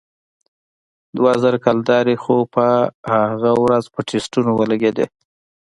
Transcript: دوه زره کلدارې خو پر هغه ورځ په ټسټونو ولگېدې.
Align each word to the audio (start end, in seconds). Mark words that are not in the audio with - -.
دوه 1.17 1.31
زره 1.43 1.57
کلدارې 1.65 2.15
خو 2.23 2.35
پر 2.53 2.69
هغه 3.13 3.51
ورځ 3.63 3.83
په 3.93 3.99
ټسټونو 4.09 4.51
ولگېدې. 4.55 5.05